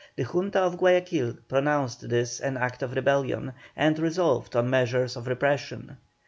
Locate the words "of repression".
5.15-5.97